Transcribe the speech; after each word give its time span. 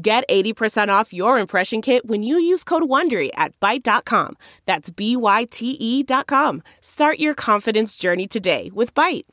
Get 0.00 0.22
80% 0.28 0.90
off 0.90 1.12
your 1.12 1.40
impression 1.40 1.82
kit 1.82 2.06
when 2.06 2.22
you 2.22 2.38
use 2.38 2.62
code 2.62 2.84
WONDERY 2.84 3.30
at 3.34 3.58
Byte.com. 3.58 4.36
That's 4.64 4.90
B-Y-T-E 4.90 6.04
dot 6.04 6.28
com. 6.28 6.62
Start 6.80 7.18
your 7.18 7.34
confidence 7.34 7.96
journey 7.96 8.28
today 8.28 8.70
with 8.72 8.94
Byte. 8.94 9.24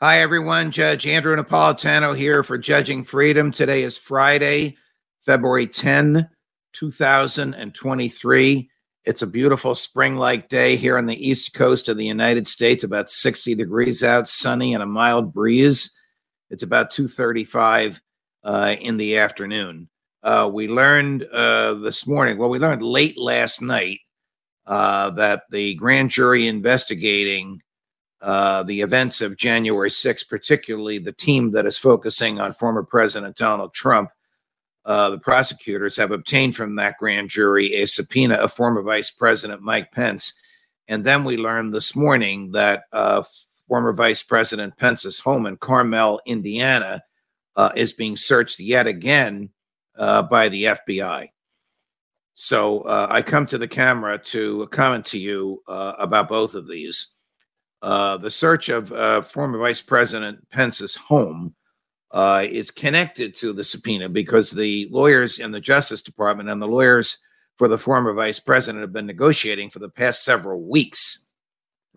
Hi, 0.00 0.20
everyone. 0.20 0.72
Judge 0.72 1.06
Andrew 1.06 1.36
Napolitano 1.36 2.16
here 2.16 2.42
for 2.42 2.58
Judging 2.58 3.04
Freedom. 3.04 3.52
Today 3.52 3.84
is 3.84 3.96
Friday, 3.96 4.76
February 5.24 5.68
10, 5.68 6.28
2023. 6.72 8.70
It's 9.04 9.20
a 9.20 9.26
beautiful 9.26 9.74
spring 9.74 10.16
like 10.16 10.48
day 10.48 10.76
here 10.76 10.96
on 10.96 11.04
the 11.04 11.28
east 11.28 11.52
coast 11.52 11.90
of 11.90 11.98
the 11.98 12.06
United 12.06 12.48
States, 12.48 12.84
about 12.84 13.10
60 13.10 13.54
degrees 13.54 14.02
out, 14.02 14.28
sunny, 14.28 14.72
and 14.72 14.82
a 14.82 14.86
mild 14.86 15.34
breeze. 15.34 15.94
It's 16.48 16.62
about 16.62 16.90
2.35 16.90 18.00
uh, 18.44 18.76
in 18.80 18.96
the 18.96 19.18
afternoon. 19.18 19.90
Uh, 20.22 20.50
we 20.50 20.68
learned 20.68 21.24
uh, 21.24 21.74
this 21.74 22.06
morning, 22.06 22.38
well, 22.38 22.48
we 22.48 22.58
learned 22.58 22.82
late 22.82 23.18
last 23.18 23.60
night 23.60 23.98
uh, 24.66 25.10
that 25.10 25.42
the 25.50 25.74
grand 25.74 26.08
jury 26.08 26.48
investigating 26.48 27.60
uh, 28.22 28.62
the 28.62 28.80
events 28.80 29.20
of 29.20 29.36
January 29.36 29.90
6th, 29.90 30.30
particularly 30.30 30.98
the 30.98 31.12
team 31.12 31.50
that 31.50 31.66
is 31.66 31.76
focusing 31.76 32.40
on 32.40 32.54
former 32.54 32.82
President 32.82 33.36
Donald 33.36 33.74
Trump, 33.74 34.08
uh, 34.84 35.10
the 35.10 35.18
prosecutors 35.18 35.96
have 35.96 36.10
obtained 36.10 36.54
from 36.54 36.76
that 36.76 36.98
grand 36.98 37.30
jury 37.30 37.74
a 37.74 37.86
subpoena 37.86 38.34
of 38.34 38.52
former 38.52 38.82
Vice 38.82 39.10
President 39.10 39.62
Mike 39.62 39.90
Pence. 39.92 40.34
And 40.88 41.02
then 41.02 41.24
we 41.24 41.36
learned 41.36 41.72
this 41.72 41.96
morning 41.96 42.52
that 42.52 42.84
uh, 42.92 43.22
former 43.66 43.94
Vice 43.94 44.22
President 44.22 44.76
Pence's 44.76 45.18
home 45.18 45.46
in 45.46 45.56
Carmel, 45.56 46.20
Indiana, 46.26 47.02
uh, 47.56 47.70
is 47.74 47.92
being 47.94 48.16
searched 48.16 48.60
yet 48.60 48.86
again 48.86 49.48
uh, 49.96 50.22
by 50.22 50.48
the 50.50 50.64
FBI. 50.64 51.28
So 52.34 52.80
uh, 52.80 53.06
I 53.08 53.22
come 53.22 53.46
to 53.46 53.58
the 53.58 53.68
camera 53.68 54.18
to 54.18 54.68
comment 54.70 55.06
to 55.06 55.18
you 55.18 55.62
uh, 55.66 55.94
about 55.98 56.28
both 56.28 56.54
of 56.54 56.68
these. 56.68 57.14
the 57.80 58.30
search 58.30 58.68
of 58.68 58.88
former 59.28 59.58
Vice 59.58 59.80
President 59.80 60.46
Pence's 60.50 60.94
home 60.94 61.54
uh, 62.14 62.46
is 62.48 62.70
connected 62.70 63.34
to 63.34 63.52
the 63.52 63.64
subpoena 63.64 64.08
because 64.08 64.50
the 64.52 64.88
lawyers 64.92 65.40
in 65.40 65.50
the 65.50 65.60
Justice 65.60 66.00
Department 66.00 66.48
and 66.48 66.62
the 66.62 66.66
lawyers 66.66 67.18
for 67.56 67.66
the 67.66 67.76
former 67.76 68.12
vice 68.12 68.38
president 68.38 68.82
have 68.82 68.92
been 68.92 69.06
negotiating 69.06 69.68
for 69.68 69.80
the 69.80 69.88
past 69.88 70.24
several 70.24 70.62
weeks. 70.62 71.26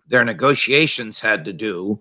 Their 0.08 0.24
negotiations 0.24 1.20
had 1.20 1.44
to 1.44 1.52
do 1.52 2.00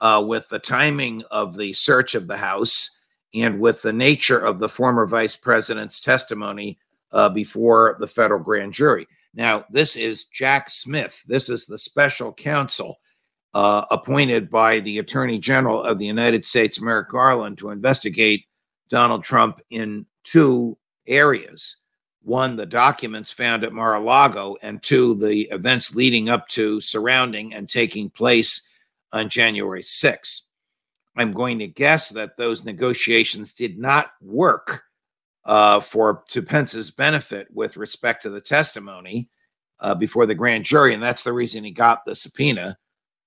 uh, 0.00 0.24
with 0.26 0.48
the 0.48 0.60
timing 0.60 1.24
of 1.32 1.56
the 1.56 1.72
search 1.72 2.14
of 2.14 2.28
the 2.28 2.36
House 2.36 2.98
and 3.34 3.58
with 3.58 3.82
the 3.82 3.92
nature 3.92 4.38
of 4.38 4.60
the 4.60 4.68
former 4.68 5.04
vice 5.04 5.34
president's 5.34 6.00
testimony 6.00 6.78
uh, 7.10 7.28
before 7.28 7.96
the 7.98 8.06
federal 8.06 8.42
grand 8.42 8.72
jury. 8.72 9.08
Now, 9.34 9.64
this 9.70 9.96
is 9.96 10.24
Jack 10.24 10.70
Smith. 10.70 11.20
This 11.26 11.48
is 11.48 11.66
the 11.66 11.78
special 11.78 12.32
counsel 12.32 13.00
uh, 13.54 13.84
appointed 13.90 14.50
by 14.50 14.80
the 14.80 14.98
Attorney 14.98 15.38
General 15.38 15.82
of 15.82 15.98
the 15.98 16.06
United 16.06 16.44
States, 16.44 16.80
Merrick 16.80 17.08
Garland, 17.08 17.58
to 17.58 17.70
investigate 17.70 18.44
Donald 18.88 19.24
Trump 19.24 19.60
in 19.70 20.06
two 20.24 20.76
areas. 21.06 21.76
One, 22.22 22.54
the 22.54 22.66
documents 22.66 23.32
found 23.32 23.64
at 23.64 23.72
Mar 23.72 23.94
a 23.94 24.00
Lago, 24.00 24.56
and 24.62 24.82
two, 24.82 25.14
the 25.14 25.42
events 25.50 25.94
leading 25.94 26.28
up 26.28 26.46
to, 26.48 26.80
surrounding, 26.80 27.54
and 27.54 27.68
taking 27.68 28.10
place 28.10 28.68
on 29.12 29.28
January 29.28 29.82
6th. 29.82 30.42
I'm 31.16 31.32
going 31.32 31.58
to 31.58 31.66
guess 31.66 32.10
that 32.10 32.36
those 32.36 32.64
negotiations 32.64 33.52
did 33.52 33.78
not 33.78 34.12
work 34.20 34.84
uh, 35.44 35.80
for 35.80 36.22
to 36.28 36.42
Pence's 36.42 36.90
benefit 36.90 37.48
with 37.52 37.76
respect 37.76 38.22
to 38.22 38.30
the 38.30 38.40
testimony 38.40 39.28
uh, 39.80 39.94
before 39.94 40.26
the 40.26 40.34
grand 40.34 40.64
jury, 40.64 40.94
and 40.94 41.02
that's 41.02 41.22
the 41.22 41.32
reason 41.32 41.64
he 41.64 41.70
got 41.70 42.04
the 42.04 42.14
subpoena 42.14 42.76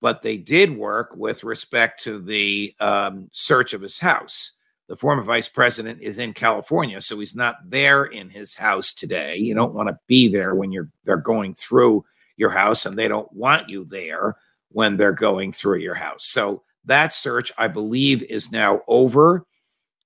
but 0.04 0.22
they 0.22 0.36
did 0.36 0.78
work 0.78 1.16
with 1.16 1.46
respect 1.46 2.04
to 2.04 2.20
the 2.20 2.76
um, 2.82 3.30
search 3.32 3.74
of 3.74 3.82
his 3.82 3.98
house. 3.98 4.52
The 4.90 4.98
former 4.98 5.24
vice 5.24 5.48
president 5.48 6.02
is 6.02 6.20
in 6.20 6.34
California, 6.34 7.00
so 7.00 7.18
he's 7.18 7.38
not 7.38 7.56
there 7.70 8.04
in 8.04 8.30
his 8.30 8.54
house 8.54 8.94
today. 8.94 9.38
You 9.38 9.56
don't 9.56 9.74
want 9.74 9.88
to 9.88 9.98
be 10.08 10.28
there 10.28 10.56
when 10.56 10.74
you're 10.74 10.90
they're 11.06 11.16
going 11.16 11.54
through 11.54 12.04
your 12.36 12.50
house, 12.50 12.86
and 12.86 13.00
they 13.00 13.08
don't 13.08 13.32
want 13.32 13.70
you 13.70 13.86
there 13.86 14.36
when 14.68 14.98
they're 14.98 15.14
going 15.14 15.54
through 15.54 15.78
your 15.78 15.96
house. 15.96 16.26
So 16.28 16.64
that 16.84 17.16
search, 17.16 17.54
I 17.58 17.70
believe, 17.70 18.24
is 18.24 18.52
now 18.52 18.82
over. 18.90 19.46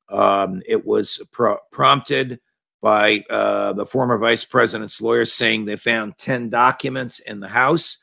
Um, 0.10 0.62
it 0.68 0.86
was 0.86 1.28
pro- 1.32 1.58
prompted 1.72 2.40
by 2.84 3.26
uh, 3.32 3.74
the 3.74 3.86
former 3.88 4.20
vice 4.20 4.46
president's 4.46 5.02
lawyers 5.02 5.34
saying 5.34 5.66
they 5.66 5.76
found 5.76 6.20
10 6.20 6.52
documents 6.52 7.18
in 7.18 7.40
the 7.40 7.48
house 7.48 7.98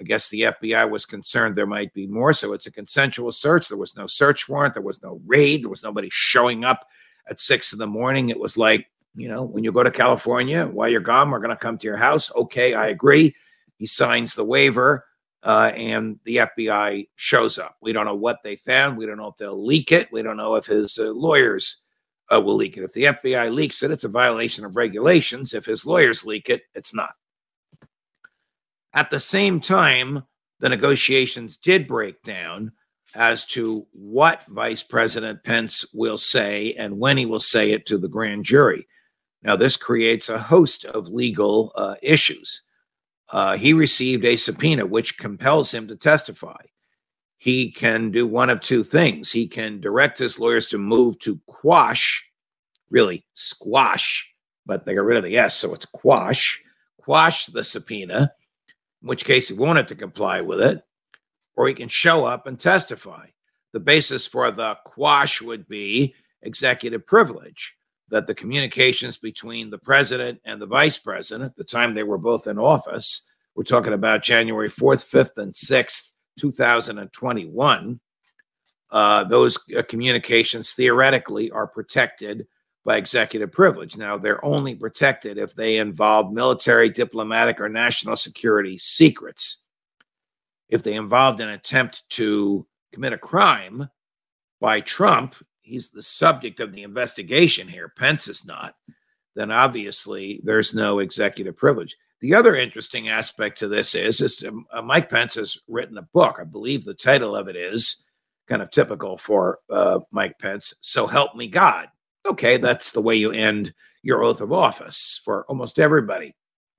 I 0.00 0.02
guess 0.02 0.28
the 0.28 0.40
FBI 0.42 0.88
was 0.88 1.04
concerned 1.04 1.54
there 1.54 1.66
might 1.66 1.92
be 1.92 2.06
more. 2.06 2.32
So 2.32 2.54
it's 2.54 2.66
a 2.66 2.72
consensual 2.72 3.32
search. 3.32 3.68
There 3.68 3.76
was 3.76 3.96
no 3.96 4.06
search 4.06 4.48
warrant. 4.48 4.74
There 4.74 4.82
was 4.82 5.02
no 5.02 5.20
raid. 5.26 5.62
There 5.62 5.70
was 5.70 5.82
nobody 5.82 6.08
showing 6.10 6.64
up 6.64 6.88
at 7.28 7.38
six 7.38 7.72
in 7.72 7.78
the 7.78 7.86
morning. 7.86 8.30
It 8.30 8.40
was 8.40 8.56
like, 8.56 8.86
you 9.14 9.28
know, 9.28 9.42
when 9.42 9.62
you 9.62 9.72
go 9.72 9.82
to 9.82 9.90
California, 9.90 10.66
while 10.66 10.88
you're 10.88 11.00
gone, 11.00 11.30
we're 11.30 11.38
going 11.38 11.50
to 11.50 11.56
come 11.56 11.76
to 11.76 11.86
your 11.86 11.98
house. 11.98 12.32
Okay, 12.34 12.74
I 12.74 12.88
agree. 12.88 13.34
He 13.76 13.86
signs 13.86 14.34
the 14.34 14.44
waiver 14.44 15.04
uh, 15.42 15.72
and 15.74 16.18
the 16.24 16.36
FBI 16.36 17.08
shows 17.16 17.58
up. 17.58 17.76
We 17.82 17.92
don't 17.92 18.06
know 18.06 18.14
what 18.14 18.38
they 18.42 18.56
found. 18.56 18.96
We 18.96 19.06
don't 19.06 19.18
know 19.18 19.28
if 19.28 19.36
they'll 19.36 19.64
leak 19.64 19.92
it. 19.92 20.10
We 20.12 20.22
don't 20.22 20.36
know 20.36 20.54
if 20.54 20.66
his 20.66 20.98
uh, 20.98 21.10
lawyers 21.10 21.78
uh, 22.32 22.40
will 22.40 22.56
leak 22.56 22.76
it. 22.76 22.84
If 22.84 22.92
the 22.92 23.04
FBI 23.04 23.52
leaks 23.52 23.82
it, 23.82 23.90
it's 23.90 24.04
a 24.04 24.08
violation 24.08 24.64
of 24.64 24.76
regulations. 24.76 25.52
If 25.52 25.66
his 25.66 25.84
lawyers 25.84 26.24
leak 26.24 26.48
it, 26.48 26.62
it's 26.74 26.94
not. 26.94 27.14
At 28.92 29.10
the 29.10 29.20
same 29.20 29.60
time, 29.60 30.24
the 30.58 30.68
negotiations 30.68 31.56
did 31.56 31.86
break 31.86 32.22
down 32.22 32.72
as 33.14 33.44
to 33.44 33.86
what 33.92 34.44
Vice 34.46 34.82
President 34.82 35.42
Pence 35.42 35.84
will 35.92 36.18
say 36.18 36.74
and 36.74 36.98
when 36.98 37.16
he 37.16 37.26
will 37.26 37.40
say 37.40 37.72
it 37.72 37.86
to 37.86 37.98
the 37.98 38.08
grand 38.08 38.44
jury. 38.44 38.86
Now, 39.42 39.56
this 39.56 39.76
creates 39.76 40.28
a 40.28 40.38
host 40.38 40.84
of 40.84 41.08
legal 41.08 41.72
uh, 41.74 41.96
issues. 42.02 42.62
Uh, 43.32 43.56
he 43.56 43.72
received 43.72 44.24
a 44.24 44.36
subpoena 44.36 44.84
which 44.84 45.18
compels 45.18 45.72
him 45.72 45.88
to 45.88 45.96
testify. 45.96 46.60
He 47.38 47.70
can 47.70 48.10
do 48.10 48.26
one 48.26 48.50
of 48.50 48.60
two 48.60 48.84
things. 48.84 49.32
He 49.32 49.48
can 49.48 49.80
direct 49.80 50.18
his 50.18 50.38
lawyers 50.38 50.66
to 50.68 50.78
move 50.78 51.18
to 51.20 51.40
quash, 51.46 52.28
really 52.90 53.24
squash, 53.34 54.28
but 54.66 54.84
they 54.84 54.94
got 54.94 55.04
rid 55.04 55.16
of 55.16 55.24
the 55.24 55.38
S, 55.38 55.56
so 55.56 55.72
it's 55.72 55.86
quash, 55.86 56.60
quash 56.98 57.46
the 57.46 57.64
subpoena 57.64 58.30
in 59.02 59.08
which 59.08 59.24
case 59.24 59.48
he 59.48 59.54
won't 59.54 59.76
have 59.76 59.86
to 59.88 59.94
comply 59.94 60.40
with 60.40 60.60
it, 60.60 60.82
or 61.56 61.68
he 61.68 61.74
can 61.74 61.88
show 61.88 62.24
up 62.24 62.46
and 62.46 62.58
testify. 62.58 63.26
The 63.72 63.80
basis 63.80 64.26
for 64.26 64.50
the 64.50 64.76
quash 64.84 65.40
would 65.40 65.68
be 65.68 66.14
executive 66.42 67.06
privilege, 67.06 67.74
that 68.08 68.26
the 68.26 68.34
communications 68.34 69.16
between 69.16 69.70
the 69.70 69.78
president 69.78 70.40
and 70.44 70.60
the 70.60 70.66
vice 70.66 70.98
president, 70.98 71.50
at 71.50 71.56
the 71.56 71.64
time 71.64 71.94
they 71.94 72.02
were 72.02 72.18
both 72.18 72.46
in 72.46 72.58
office, 72.58 73.28
we're 73.54 73.64
talking 73.64 73.92
about 73.92 74.22
January 74.22 74.70
4th, 74.70 75.08
5th, 75.08 75.36
and 75.36 75.52
6th, 75.52 76.10
2021, 76.38 78.00
uh, 78.90 79.24
those 79.24 79.58
uh, 79.76 79.82
communications 79.82 80.72
theoretically 80.72 81.50
are 81.50 81.66
protected 81.66 82.46
by 82.84 82.96
executive 82.96 83.52
privilege. 83.52 83.96
Now, 83.96 84.16
they're 84.16 84.44
only 84.44 84.74
protected 84.74 85.38
if 85.38 85.54
they 85.54 85.78
involve 85.78 86.32
military, 86.32 86.88
diplomatic, 86.88 87.60
or 87.60 87.68
national 87.68 88.16
security 88.16 88.78
secrets. 88.78 89.64
If 90.68 90.82
they 90.82 90.94
involved 90.94 91.40
an 91.40 91.50
attempt 91.50 92.04
to 92.10 92.66
commit 92.92 93.12
a 93.12 93.18
crime 93.18 93.88
by 94.60 94.80
Trump, 94.80 95.34
he's 95.60 95.90
the 95.90 96.02
subject 96.02 96.60
of 96.60 96.72
the 96.72 96.82
investigation 96.82 97.68
here. 97.68 97.92
Pence 97.96 98.28
is 98.28 98.44
not. 98.46 98.74
Then 99.34 99.50
obviously 99.50 100.40
there's 100.42 100.74
no 100.74 100.98
executive 100.98 101.56
privilege. 101.56 101.96
The 102.20 102.34
other 102.34 102.56
interesting 102.56 103.08
aspect 103.08 103.58
to 103.58 103.68
this 103.68 103.94
is, 103.94 104.20
is 104.20 104.44
um, 104.46 104.66
uh, 104.72 104.82
Mike 104.82 105.08
Pence 105.08 105.36
has 105.36 105.56
written 105.68 105.98
a 105.98 106.02
book. 106.02 106.36
I 106.38 106.44
believe 106.44 106.84
the 106.84 106.94
title 106.94 107.34
of 107.34 107.48
it 107.48 107.56
is 107.56 108.04
kind 108.48 108.60
of 108.60 108.70
typical 108.70 109.16
for 109.16 109.60
uh, 109.70 110.00
Mike 110.10 110.38
Pence. 110.38 110.74
So 110.80 111.06
help 111.06 111.34
me 111.34 111.48
God. 111.48 111.86
Okay, 112.26 112.56
that's 112.56 112.92
the 112.92 113.02
way 113.02 113.16
you 113.16 113.32
end 113.32 113.72
your 114.02 114.22
oath 114.22 114.40
of 114.40 114.52
office 114.52 115.20
for 115.24 115.44
almost 115.46 115.78
everybody. 115.78 116.34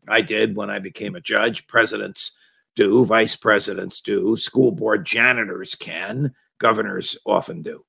I 0.07 0.21
did 0.21 0.55
when 0.55 0.69
I 0.69 0.79
became 0.79 1.15
a 1.15 1.21
judge. 1.21 1.67
Presidents 1.67 2.38
do, 2.75 3.05
vice 3.05 3.35
presidents 3.35 4.01
do, 4.01 4.35
school 4.38 4.71
board 4.71 5.05
janitors 5.05 5.75
can, 5.75 6.33
governors 6.59 7.17
often 7.25 7.61
do. 7.61 7.85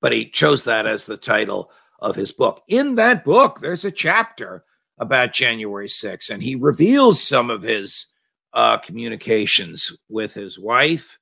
But 0.00 0.12
he 0.12 0.30
chose 0.30 0.64
that 0.64 0.86
as 0.86 1.04
the 1.04 1.16
title 1.16 1.70
of 2.00 2.16
his 2.16 2.32
book. 2.32 2.62
In 2.68 2.94
that 2.96 3.24
book, 3.24 3.60
there's 3.60 3.84
a 3.84 3.90
chapter 3.90 4.64
about 4.98 5.32
January 5.32 5.88
6th, 5.88 6.30
and 6.30 6.42
he 6.42 6.54
reveals 6.54 7.22
some 7.22 7.50
of 7.50 7.62
his 7.62 8.06
uh, 8.52 8.78
communications 8.78 9.96
with 10.08 10.34
his 10.34 10.58
wife, 10.58 11.18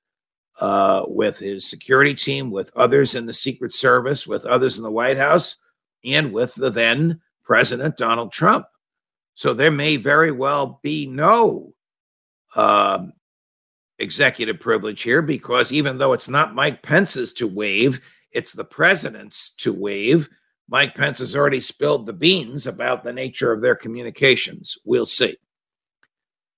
uh, 0.58 1.04
with 1.06 1.38
his 1.38 1.68
security 1.68 2.14
team, 2.14 2.50
with 2.50 2.70
others 2.76 3.14
in 3.14 3.26
the 3.26 3.32
Secret 3.32 3.74
Service, 3.74 4.26
with 4.26 4.44
others 4.44 4.78
in 4.78 4.84
the 4.84 4.90
White 4.90 5.16
House, 5.16 5.56
and 6.04 6.32
with 6.32 6.54
the 6.54 6.70
then 6.70 7.20
President 7.42 7.96
Donald 7.96 8.32
Trump. 8.32 8.66
So 9.34 9.54
there 9.54 9.70
may 9.70 9.96
very 9.96 10.32
well 10.32 10.80
be 10.82 11.06
no 11.06 11.72
uh, 12.54 13.06
executive 13.98 14.60
privilege 14.60 15.02
here 15.02 15.22
because 15.22 15.72
even 15.72 15.98
though 15.98 16.12
it's 16.12 16.28
not 16.28 16.54
Mike 16.54 16.82
Pence's 16.82 17.32
to 17.34 17.46
waive, 17.46 18.00
it's 18.32 18.52
the 18.52 18.64
president's 18.64 19.50
to 19.56 19.72
waive. 19.72 20.28
Mike 20.68 20.94
Pence 20.94 21.18
has 21.18 21.34
already 21.34 21.60
spilled 21.60 22.06
the 22.06 22.12
beans 22.12 22.66
about 22.66 23.02
the 23.02 23.12
nature 23.12 23.52
of 23.52 23.60
their 23.60 23.74
communications. 23.74 24.78
We'll 24.84 25.06
see. 25.06 25.36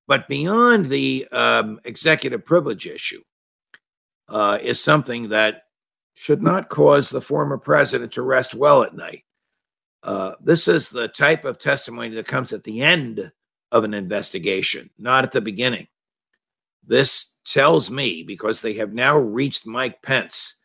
But 0.06 0.28
beyond 0.28 0.90
the 0.90 1.26
um, 1.32 1.80
executive 1.84 2.44
privilege 2.44 2.86
issue 2.86 3.22
uh, 4.32 4.58
is 4.62 4.80
something 4.80 5.28
that 5.28 5.64
should 6.14 6.42
not 6.42 6.70
cause 6.70 7.10
the 7.10 7.20
former 7.20 7.58
president 7.58 8.12
to 8.12 8.22
rest 8.22 8.54
well 8.54 8.82
at 8.82 8.96
night. 8.96 9.24
Uh, 10.02 10.32
this 10.40 10.68
is 10.68 10.88
the 10.88 11.08
type 11.08 11.44
of 11.44 11.58
testimony 11.58 12.08
that 12.08 12.26
comes 12.26 12.52
at 12.52 12.64
the 12.64 12.82
end 12.82 13.30
of 13.70 13.84
an 13.84 13.94
investigation, 13.94 14.90
not 14.98 15.22
at 15.22 15.32
the 15.32 15.40
beginning. 15.40 15.86
This 16.84 17.34
tells 17.44 17.90
me, 17.90 18.22
because 18.22 18.60
they 18.60 18.72
have 18.74 18.94
now 18.94 19.18
reached 19.18 19.66
Mike 19.66 20.00
Pence, 20.02 20.56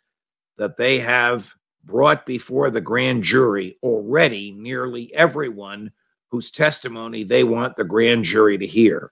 that 0.58 0.78
they 0.78 0.98
have 1.00 1.54
brought 1.84 2.26
before 2.26 2.70
the 2.70 2.82
grand 2.82 3.24
jury 3.24 3.78
already 3.84 4.52
nearly 4.52 5.14
everyone 5.14 5.92
whose 6.30 6.52
testimony 6.52 7.24
they 7.24 7.44
want 7.44 7.76
the 7.76 7.84
grand 7.84 8.24
jury 8.24 8.58
to 8.58 8.66
hear. 8.66 9.12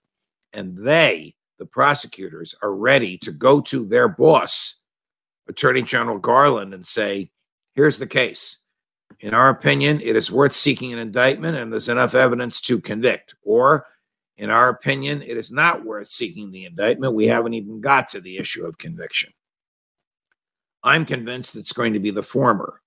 And 0.52 0.76
they, 0.76 1.34
the 1.58 1.66
prosecutors, 1.66 2.54
are 2.62 2.74
ready 2.74 3.18
to 3.18 3.32
go 3.32 3.60
to 3.62 3.84
their 3.84 4.08
boss, 4.08 4.80
Attorney 5.48 5.82
General 5.82 6.18
Garland, 6.18 6.74
and 6.74 6.86
say, 6.86 7.30
here's 7.74 7.98
the 7.98 8.06
case. 8.06 8.58
In 9.20 9.34
our 9.34 9.48
opinion, 9.48 10.00
it 10.00 10.16
is 10.16 10.32
worth 10.32 10.52
seeking 10.52 10.92
an 10.92 10.98
indictment 10.98 11.56
and 11.56 11.72
there's 11.72 11.88
enough 11.88 12.14
evidence 12.14 12.60
to 12.62 12.80
convict. 12.80 13.34
Or, 13.42 13.86
in 14.36 14.50
our 14.50 14.68
opinion, 14.68 15.22
it 15.22 15.36
is 15.36 15.50
not 15.50 15.84
worth 15.84 16.08
seeking 16.08 16.50
the 16.50 16.64
indictment. 16.64 17.14
We 17.14 17.26
haven't 17.26 17.54
even 17.54 17.80
got 17.80 18.08
to 18.10 18.20
the 18.20 18.36
issue 18.36 18.66
of 18.66 18.76
conviction. 18.78 19.32
I'm 20.82 21.06
convinced 21.06 21.56
it's 21.56 21.72
going 21.72 21.92
to 21.94 22.00
be 22.00 22.10
the 22.10 22.22
former 22.22 22.80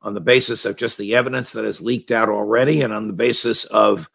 on 0.00 0.14
the 0.14 0.20
basis 0.20 0.64
of 0.64 0.76
just 0.76 0.96
the 0.96 1.14
evidence 1.16 1.52
that 1.52 1.64
has 1.64 1.80
leaked 1.80 2.12
out 2.12 2.28
already 2.28 2.82
and 2.82 2.92
on 2.92 3.06
the 3.06 3.12
basis 3.12 3.64
of 3.66 4.08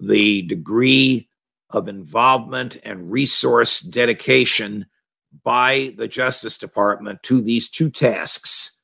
the 0.00 0.42
degree 0.42 1.29
of 1.70 1.88
involvement 1.88 2.76
and 2.84 3.10
resource 3.10 3.80
dedication 3.80 4.86
by 5.44 5.94
the 5.96 6.08
Justice 6.08 6.58
Department 6.58 7.22
to 7.24 7.40
these 7.40 7.68
two 7.68 7.90
tasks 7.90 8.78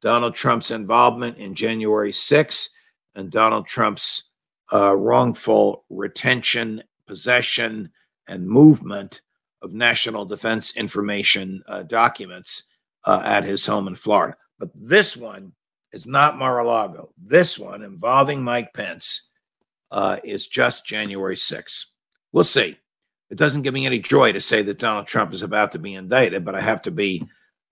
Donald 0.00 0.34
Trump's 0.34 0.70
involvement 0.70 1.38
in 1.38 1.54
January 1.54 2.12
6 2.12 2.70
and 3.16 3.30
Donald 3.30 3.66
Trump's 3.66 4.30
uh, 4.72 4.94
wrongful 4.94 5.84
retention, 5.90 6.82
possession, 7.06 7.90
and 8.28 8.46
movement 8.46 9.22
of 9.62 9.72
national 9.72 10.24
defense 10.24 10.76
information 10.76 11.62
uh, 11.66 11.82
documents 11.82 12.64
uh, 13.04 13.22
at 13.24 13.42
his 13.42 13.66
home 13.66 13.88
in 13.88 13.94
Florida. 13.94 14.36
But 14.58 14.70
this 14.74 15.16
one 15.16 15.52
is 15.92 16.06
not 16.06 16.38
Mar 16.38 16.60
a 16.60 16.66
Lago. 16.66 17.10
This 17.20 17.58
one 17.58 17.82
involving 17.82 18.42
Mike 18.42 18.72
Pence 18.74 19.30
uh, 19.90 20.18
is 20.22 20.46
just 20.46 20.86
January 20.86 21.36
6th. 21.36 21.86
We'll 22.32 22.44
see. 22.44 22.76
It 23.30 23.36
doesn't 23.38 23.62
give 23.62 23.74
me 23.74 23.86
any 23.86 23.98
joy 23.98 24.32
to 24.32 24.40
say 24.40 24.62
that 24.62 24.78
Donald 24.78 25.06
Trump 25.06 25.32
is 25.32 25.42
about 25.42 25.72
to 25.72 25.78
be 25.78 25.94
indicted, 25.94 26.44
but 26.44 26.54
I 26.54 26.60
have 26.60 26.82
to 26.82 26.90
be 26.90 27.22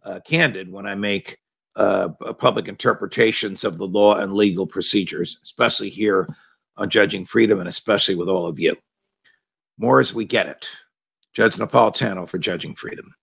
uh, 0.04 0.20
candid 0.20 0.70
when 0.70 0.86
I 0.86 0.94
make 0.94 1.38
uh, 1.76 2.08
public 2.38 2.68
interpretations 2.68 3.64
of 3.64 3.78
the 3.78 3.86
law 3.86 4.16
and 4.16 4.32
legal 4.32 4.66
procedures, 4.66 5.38
especially 5.42 5.90
here 5.90 6.28
on 6.76 6.90
Judging 6.90 7.24
Freedom 7.24 7.58
and 7.58 7.68
especially 7.68 8.14
with 8.14 8.28
all 8.28 8.46
of 8.46 8.58
you. 8.58 8.76
More 9.78 10.00
as 10.00 10.14
we 10.14 10.24
get 10.24 10.46
it. 10.46 10.68
Judge 11.34 11.56
Napolitano 11.56 12.28
for 12.28 12.38
Judging 12.38 12.74
Freedom. 12.74 13.14